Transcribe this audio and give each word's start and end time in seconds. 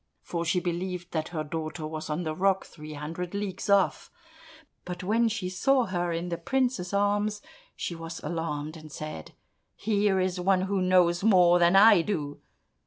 for 0.23 0.43
she 0.43 0.59
believed 0.59 1.11
that 1.11 1.27
her 1.27 1.43
daughter 1.43 1.85
was 1.85 2.09
on 2.09 2.23
the 2.23 2.33
rock 2.33 2.65
three 2.65 2.93
hundred 2.95 3.35
leagues 3.35 3.69
off. 3.69 4.09
But 4.83 5.03
when 5.03 5.27
she 5.29 5.47
saw 5.47 5.83
her 5.85 6.11
in 6.11 6.29
the 6.29 6.39
prince's 6.39 6.91
arms, 6.91 7.39
she 7.75 7.93
was 7.93 8.19
alarmed, 8.23 8.75
and 8.75 8.91
said, 8.91 9.33
"Here 9.75 10.19
is 10.19 10.39
one 10.39 10.61
who 10.61 10.81
knows 10.81 11.23
more 11.23 11.59
than 11.59 11.75
I 11.75 12.01
do!" 12.01 12.39